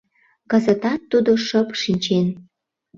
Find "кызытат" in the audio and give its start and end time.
0.51-1.01